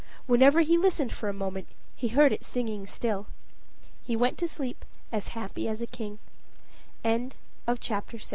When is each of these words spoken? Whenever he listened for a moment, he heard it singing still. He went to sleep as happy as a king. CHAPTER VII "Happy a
Whenever 0.25 0.61
he 0.61 0.79
listened 0.79 1.13
for 1.13 1.29
a 1.29 1.31
moment, 1.31 1.67
he 1.95 2.07
heard 2.07 2.31
it 2.31 2.43
singing 2.43 2.87
still. 2.87 3.27
He 4.03 4.15
went 4.15 4.35
to 4.39 4.47
sleep 4.47 4.83
as 5.11 5.27
happy 5.37 5.67
as 5.67 5.79
a 5.79 5.85
king. 5.85 6.17
CHAPTER 7.05 7.37
VII 7.69 7.93
"Happy 7.93 8.17
a 8.17 8.21